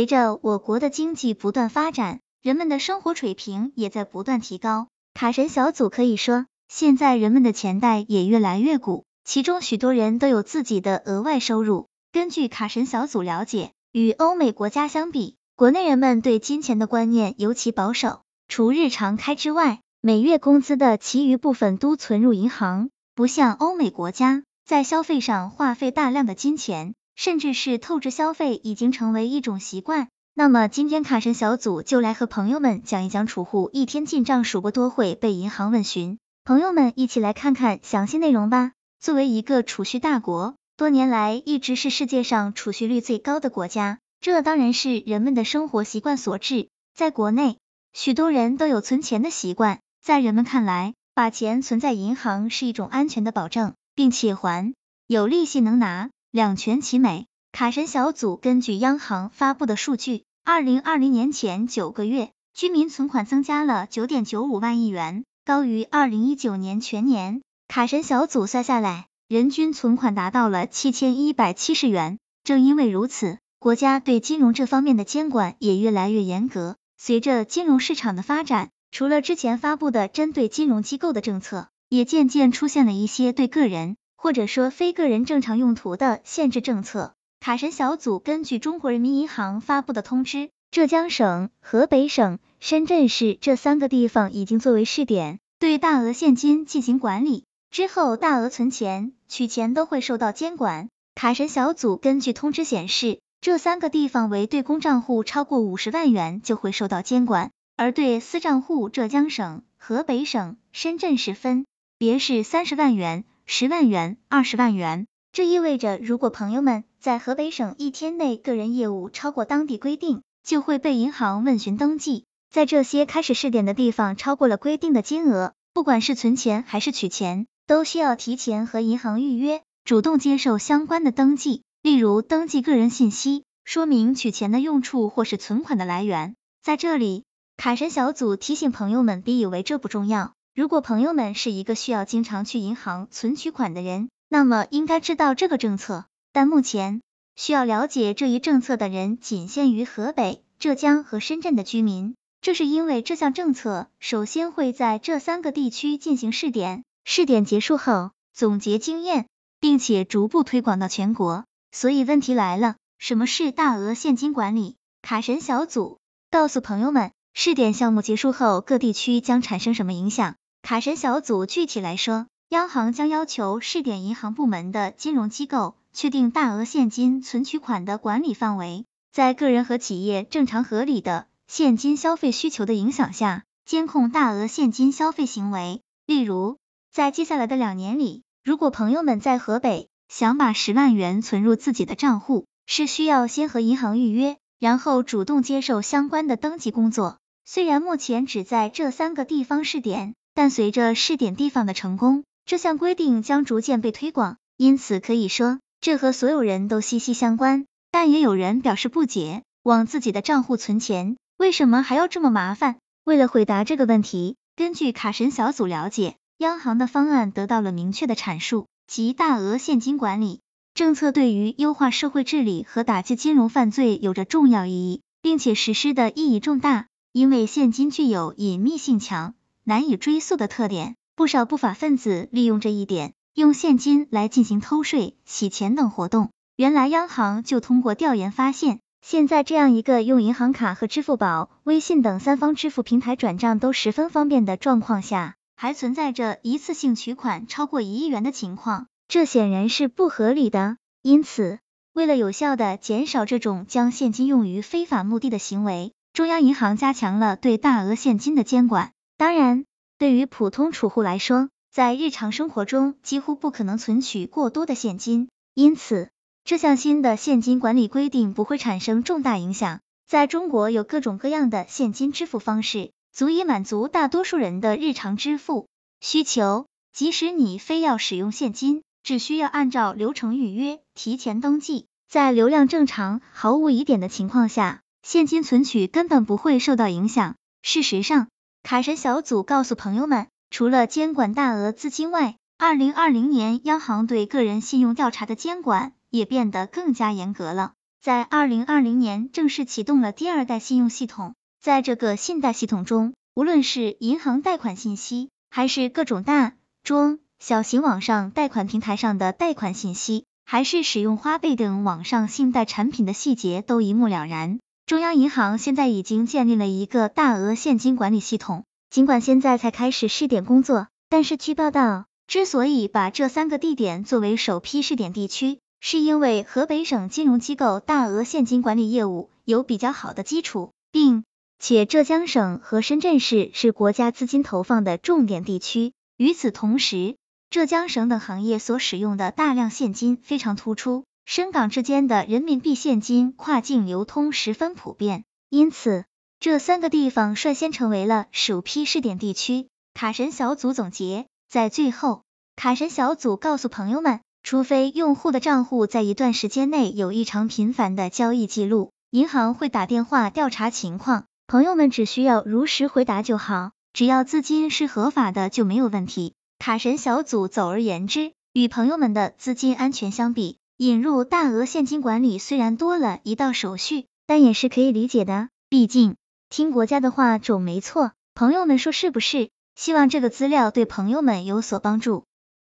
[0.00, 4.88] 随着我国的经济不断发展，人们的生活水平也在不断提高。
[5.12, 11.88] 卡神小组可以说，现在人们的钱袋也越来越鼓，其中许多人都有自己的额外收入。
[12.12, 26.94] 根据卡神小组了解，与欧美国家相比，国内人们对金钱的观念尤其保守，除日常开支外，每月工资的其余部分都存入银行，不像欧美国家在消费上花费大量的金钱。
[27.20, 30.08] 甚至是透支消费已经成为一种习惯。
[30.32, 36.18] 那么今天卡神小组就来和朋友们讲一讲储户一天进账数过多会被银行问询。
[36.44, 38.72] 朋友们一起来看看详细内容吧。
[38.98, 46.70] 作为一个储蓄大国，多年来一直是世界上储蓄率最高的国家，这当然是人们的生活习惯所致。
[46.94, 47.58] 在国内，
[47.92, 54.72] 许多人都有存钱的习惯，在人们看来，把钱存在银行是一种安全的保证，并且还
[55.06, 56.08] 有利息能拿。
[56.30, 57.26] 两全其美。
[57.50, 67.42] 卡神小组根据央行发布的数据，二零二零年前九个月，居民存款增加了九点九五万亿元，高于二零一九年全年。
[67.66, 72.18] 卡神小组算下来，人均存款达到了七千一百七十元。
[72.44, 76.76] 正因为如此，国家对金融这方面的监管也越来越严格。
[76.96, 83.96] 随着金融市场的发展，除了之前发布的针对金融机构的政策，也渐渐出现了一些对个人。
[84.22, 87.14] 或者说非个人正常用途的限制政策。
[87.40, 97.44] 卡神小组根据中国人民银行发布的通知，浙江省、河北省、深圳市这三个地方已经作为试点，对大额现金进行管理。
[97.70, 100.90] 之后大额存钱、取钱都会受到监管。
[101.14, 111.64] 卡神小组根据通知显示，这三个地方为对公账户超过五十万元就会受到监管，而对私账户，浙江省、河北省、深圳市分
[111.96, 113.24] 别是三十万元。
[113.52, 122.26] 十万元、二十万元，这意味着如果朋友们在河北省一天内个人业务超过当地规定，就会被银行问询登记。
[122.48, 136.36] 在这些开始试点的地方超过了规定的金额，不管是存钱还是取钱，都需要提前和银行预约，主动接受相关的登记，例如登记个人信息，说明取钱的用处或是存款的来源。
[136.62, 137.24] 在这里，
[137.56, 140.34] 卡神小组提醒朋友们，别以为这不重要。
[140.52, 146.06] 如果朋友们是一个需要经常去银行存取款的人，那么应该知道这个政策。
[146.32, 147.02] 但目前
[147.36, 152.14] 需要了解这一政策的人仅限于河北、浙江和深圳的居民。
[152.40, 159.26] 这是因为这项政策首先会在这三个地区进行试点，试点结束后总结经验，
[159.60, 161.44] 并且逐步推广到全国。
[161.70, 164.76] 所以问题来了，什么是大额现金管理？
[165.00, 165.98] 卡神小组
[166.30, 170.36] 告诉朋友们，试点项目结束后，各地区将产生什么影响？
[170.62, 185.80] 卡神小组具体来说，央行将要求试点银行部门的金融机构确定大额现金存取款的管理范围，在个人和企业正常合理的现金消费需求的影响下，监控大额现金消费行为。
[186.06, 186.58] 例如，
[186.92, 197.18] 在接下来的两年里，如果朋友们在河北想把十万元存入自己的账户，是需要先和银行预约，然后主动接受相关的登记工作。
[197.44, 200.14] 虽然目前只在这三个地方试点。
[200.40, 207.66] 但随着试点地方的成功，这项规定将逐渐被推广，因此可以说，这和所有人都息息相关。
[207.90, 212.76] 但也有人表示不解，往自己的账户存钱，为什么还要这么麻烦？
[213.04, 220.40] 为了回答这个问题，根据卡神小组了解，央行的方案得到了明确的阐述，即大额现金管理
[220.72, 229.34] 政策对于优化社会治理和打击金融犯罪有着重要意义，并且实施的意义重大，因为现金具有隐秘性强。
[229.70, 236.30] 难以追溯的特点，不少不法分子利用这一点，用现金来进行偷税、洗钱等活动。
[236.56, 250.78] 原来央行就通过调研发现，现在这样一个用银行卡和支付宝、微信等三方支付平台转账都十分方便的状况下，还存在着一次性取款超过一亿元的情况，这显然是不合理的。
[251.00, 251.60] 因此，
[251.92, 258.90] 为了有效的减少这种将现金用于非法目的的行为，中央银行加强了对大额现金的监管。
[259.20, 259.66] 当然，
[259.98, 266.08] 对于普通储户来说，在日常生活中几乎不可能存取过多的现金，因此
[266.42, 269.80] 这项新的现金管理规定不会产生重大影响。
[270.08, 275.68] 在中国有各种各样的现金支付方式，足以满足大多数人的日常支付
[276.00, 276.64] 需求。
[276.94, 287.36] 即使你非要使用现金，只需要按照流程预约、提前登记，在流量正常、毫无疑点的情况下，现金存取根本不会受到影响。
[287.60, 288.28] 事实上，
[288.62, 297.72] 卡神小组告诉朋友们，除了监管大额资金外，二零二零年央行对个人信用调查的监管也变得更加严格了。
[298.00, 301.34] 在二零二零年正式启动了第二代信用系统。
[301.60, 314.60] 在这个信贷系统中，无论是银行贷款信息，还是各种大、中、小型网上贷款平台上的贷款信息，还是使用花呗等网上信贷产品的细节，都一目了然。
[314.90, 331.22] 中央银行现在已经建立了一个大额现金管理系统，尽管现在才开始试点工作，但是据报道，之所以把这三个地点作为首批试点地区，是因为河北省金融机构大额现金管理业务有比较好的基础，并。
[331.60, 335.92] 且浙江省和深圳市是国家资金投放的重点地区。
[336.16, 337.14] 与此同时，
[337.48, 346.04] 浙江省等行业所使用的大量现金非常突出，深港之间的人民币现金跨境流通十分普遍，因此
[346.40, 349.68] 这三个地方率先成为了首批试点地区。
[349.94, 352.22] 卡神小组总结，在最后，
[352.56, 361.26] 卡神小组告诉朋友们，除非用户的账户在一段时间内有异常频繁的交易记录，银行会打电话调查情况。
[361.46, 366.34] 朋友们只需要如实回答就好，只要资金是合法的就没有问题。
[366.58, 375.50] 卡神小组总而言之，与朋友们的资金安全相比，引入大额现金管理虽然多了一道手续，但也是可以理解的。
[375.68, 376.16] 毕竟
[376.48, 379.50] 听国家的话准没错，朋友们说是不是？
[379.74, 382.24] 希望这个资料对朋友们有所帮助。